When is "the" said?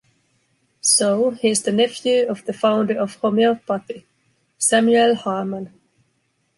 1.61-1.71, 2.45-2.53